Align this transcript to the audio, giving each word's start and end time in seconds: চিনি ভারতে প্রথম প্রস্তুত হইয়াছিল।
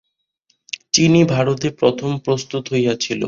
চিনি 0.93 1.21
ভারতে 1.25 1.67
প্রথম 1.79 2.11
প্রস্তুত 2.25 2.63
হইয়াছিল। 2.73 3.19